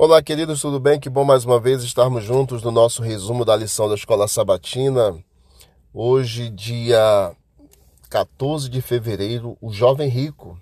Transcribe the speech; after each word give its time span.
Olá, 0.00 0.22
queridos, 0.22 0.60
tudo 0.60 0.78
bem? 0.78 1.00
Que 1.00 1.10
bom 1.10 1.24
mais 1.24 1.44
uma 1.44 1.58
vez 1.58 1.82
estarmos 1.82 2.22
juntos 2.22 2.62
no 2.62 2.70
nosso 2.70 3.02
resumo 3.02 3.44
da 3.44 3.56
lição 3.56 3.88
da 3.88 3.96
Escola 3.96 4.28
Sabatina. 4.28 5.18
Hoje, 5.92 6.50
dia 6.50 7.34
14 8.08 8.68
de 8.68 8.80
fevereiro, 8.80 9.58
o 9.60 9.72
jovem 9.72 10.08
rico. 10.08 10.56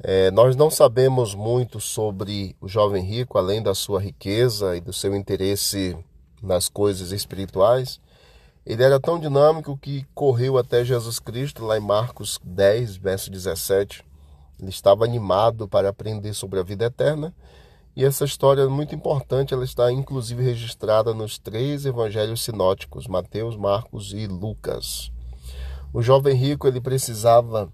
É, 0.00 0.30
nós 0.30 0.54
não 0.54 0.70
sabemos 0.70 1.34
muito 1.34 1.80
sobre 1.80 2.54
o 2.60 2.68
jovem 2.68 3.02
rico, 3.02 3.36
além 3.38 3.60
da 3.60 3.74
sua 3.74 4.00
riqueza 4.00 4.76
e 4.76 4.80
do 4.80 4.92
seu 4.92 5.16
interesse 5.16 5.98
nas 6.40 6.68
coisas 6.68 7.10
espirituais. 7.10 8.00
Ele 8.64 8.84
era 8.84 9.00
tão 9.00 9.18
dinâmico 9.18 9.76
que 9.76 10.06
correu 10.14 10.58
até 10.58 10.84
Jesus 10.84 11.18
Cristo, 11.18 11.64
lá 11.64 11.76
em 11.76 11.80
Marcos 11.80 12.38
10, 12.44 12.98
verso 12.98 13.32
17. 13.32 14.04
Ele 14.60 14.70
estava 14.70 15.04
animado 15.04 15.66
para 15.66 15.88
aprender 15.88 16.34
sobre 16.34 16.60
a 16.60 16.62
vida 16.62 16.84
eterna 16.84 17.34
e 17.96 18.04
essa 18.04 18.24
história 18.24 18.62
é 18.62 18.66
muito 18.66 18.94
importante, 18.94 19.54
ela 19.54 19.64
está 19.64 19.92
inclusive 19.92 20.42
registrada 20.42 21.14
nos 21.14 21.38
três 21.38 21.86
evangelhos 21.86 22.42
sinóticos, 22.42 23.06
Mateus, 23.06 23.56
Marcos 23.56 24.12
e 24.12 24.26
Lucas. 24.26 25.12
O 25.92 26.02
jovem 26.02 26.34
rico, 26.34 26.66
ele 26.66 26.80
precisava 26.80 27.72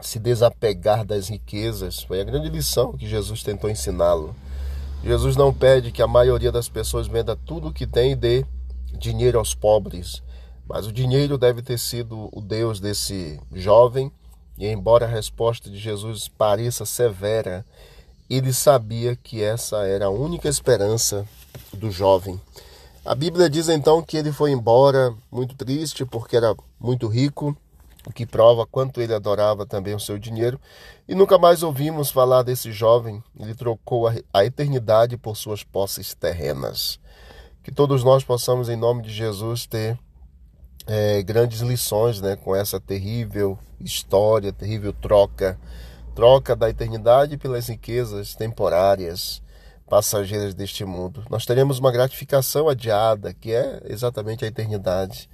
se 0.00 0.18
desapegar 0.18 1.04
das 1.04 1.28
riquezas. 1.28 2.02
Foi 2.02 2.20
a 2.20 2.24
grande 2.24 2.48
lição 2.48 2.94
que 2.94 3.06
Jesus 3.06 3.42
tentou 3.42 3.68
ensiná-lo. 3.68 4.34
Jesus 5.04 5.36
não 5.36 5.52
pede 5.52 5.92
que 5.92 6.00
a 6.00 6.06
maioria 6.06 6.50
das 6.50 6.68
pessoas 6.68 7.06
venda 7.06 7.36
tudo 7.36 7.68
o 7.68 7.72
que 7.72 7.86
tem 7.86 8.12
e 8.12 8.16
dê 8.16 8.46
dinheiro 8.98 9.38
aos 9.38 9.54
pobres, 9.54 10.22
mas 10.66 10.86
o 10.86 10.92
dinheiro 10.92 11.36
deve 11.36 11.60
ter 11.60 11.78
sido 11.78 12.30
o 12.32 12.40
Deus 12.40 12.80
desse 12.80 13.38
jovem. 13.52 14.10
E 14.56 14.66
embora 14.66 15.04
a 15.04 15.08
resposta 15.08 15.68
de 15.68 15.76
Jesus 15.76 16.28
pareça 16.28 16.86
severa, 16.86 17.66
ele 18.28 18.52
sabia 18.52 19.14
que 19.16 19.42
essa 19.42 19.86
era 19.86 20.06
a 20.06 20.10
única 20.10 20.48
esperança 20.48 21.26
do 21.72 21.90
jovem. 21.90 22.40
A 23.04 23.14
Bíblia 23.14 23.48
diz 23.48 23.68
então 23.68 24.02
que 24.02 24.16
ele 24.16 24.32
foi 24.32 24.50
embora 24.50 25.14
muito 25.30 25.54
triste 25.54 26.04
porque 26.04 26.36
era 26.36 26.54
muito 26.80 27.06
rico, 27.06 27.56
o 28.04 28.12
que 28.12 28.26
prova 28.26 28.66
quanto 28.66 29.00
ele 29.00 29.14
adorava 29.14 29.64
também 29.64 29.94
o 29.94 30.00
seu 30.00 30.18
dinheiro, 30.18 30.60
e 31.08 31.14
nunca 31.14 31.38
mais 31.38 31.62
ouvimos 31.62 32.10
falar 32.10 32.42
desse 32.42 32.72
jovem. 32.72 33.22
Ele 33.38 33.54
trocou 33.54 34.08
a 34.32 34.44
eternidade 34.44 35.16
por 35.16 35.36
suas 35.36 35.62
posses 35.62 36.14
terrenas. 36.14 36.98
Que 37.62 37.72
todos 37.72 38.02
nós 38.04 38.24
possamos, 38.24 38.68
em 38.68 38.76
nome 38.76 39.02
de 39.02 39.10
Jesus, 39.10 39.66
ter 39.66 39.98
é, 40.86 41.22
grandes 41.22 41.60
lições 41.60 42.20
né, 42.20 42.36
com 42.36 42.54
essa 42.54 42.80
terrível 42.80 43.58
história, 43.80 44.52
terrível 44.52 44.92
troca 44.92 45.58
troca 46.16 46.56
da 46.56 46.70
eternidade 46.70 47.36
pelas 47.36 47.68
riquezas 47.68 48.34
temporárias, 48.34 49.42
passageiras 49.86 50.54
deste 50.54 50.82
mundo. 50.82 51.22
Nós 51.28 51.44
teremos 51.44 51.78
uma 51.78 51.92
gratificação 51.92 52.70
adiada, 52.70 53.34
que 53.34 53.52
é 53.52 53.82
exatamente 53.84 54.42
a 54.42 54.48
eternidade, 54.48 55.28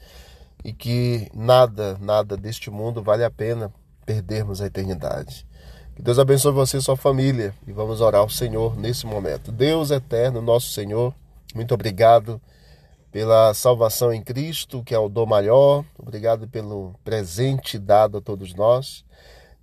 e 0.64 0.72
que 0.72 1.30
nada, 1.32 1.96
nada 2.00 2.36
deste 2.36 2.68
mundo 2.68 3.00
vale 3.00 3.22
a 3.22 3.30
pena 3.30 3.72
perdermos 4.04 4.60
a 4.60 4.66
eternidade. 4.66 5.46
Que 5.94 6.02
Deus 6.02 6.18
abençoe 6.18 6.52
você 6.52 6.78
e 6.78 6.82
sua 6.82 6.96
família, 6.96 7.54
e 7.64 7.72
vamos 7.72 8.00
orar 8.00 8.20
ao 8.20 8.28
Senhor 8.28 8.76
nesse 8.76 9.06
momento. 9.06 9.52
Deus 9.52 9.92
eterno, 9.92 10.42
nosso 10.42 10.70
Senhor, 10.70 11.14
muito 11.54 11.72
obrigado 11.74 12.40
pela 13.12 13.54
salvação 13.54 14.12
em 14.12 14.20
Cristo, 14.20 14.82
que 14.82 14.94
é 14.94 14.98
o 14.98 15.08
dom 15.08 15.26
maior. 15.26 15.84
Obrigado 15.96 16.48
pelo 16.48 16.94
presente 17.04 17.78
dado 17.78 18.18
a 18.18 18.20
todos 18.20 18.52
nós. 18.52 19.04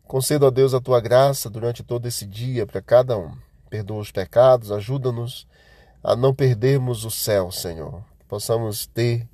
Conceda 0.10 0.48
a 0.48 0.50
Deus 0.50 0.74
a 0.74 0.82
tua 0.82 1.00
graça 1.00 1.52
durante 1.52 1.84
todo 1.84 2.08
esse 2.08 2.26
dia 2.26 2.66
para 2.66 2.82
cada 2.82 3.16
um. 3.16 3.32
Perdoa 3.70 4.00
os 4.00 4.12
pecados, 4.12 4.72
ajuda-nos 4.72 5.46
a 6.04 6.16
não 6.16 6.34
perdermos 6.34 7.06
o 7.06 7.12
céu, 7.12 7.52
Senhor. 7.52 8.02
Que 8.18 8.26
possamos 8.26 8.88
ter 8.88 9.30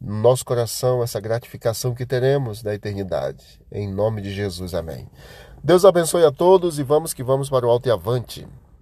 no 0.00 0.22
nosso 0.22 0.44
coração 0.44 1.02
essa 1.02 1.18
gratificação 1.18 1.96
que 1.96 2.06
teremos 2.06 2.62
da 2.62 2.72
eternidade. 2.72 3.60
Em 3.72 3.92
nome 3.92 4.22
de 4.22 4.32
Jesus, 4.32 4.72
amém. 4.72 5.08
Deus 5.64 5.84
abençoe 5.84 6.24
a 6.24 6.30
todos 6.30 6.78
e 6.78 6.84
vamos 6.84 7.12
que 7.12 7.24
vamos 7.24 7.50
para 7.50 7.66
o 7.66 7.68
alto 7.68 7.88
e 7.88 7.90
avante. 7.90 8.46